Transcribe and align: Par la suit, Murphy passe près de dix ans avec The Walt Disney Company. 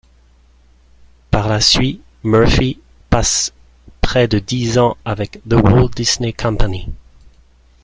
Par 1.29 1.47
la 1.47 1.61
suit, 1.61 2.01
Murphy 2.23 2.79
passe 3.11 3.51
près 4.01 4.27
de 4.27 4.39
dix 4.39 4.79
ans 4.79 4.97
avec 5.05 5.43
The 5.47 5.53
Walt 5.53 5.89
Disney 5.95 6.33
Company. 6.33 6.87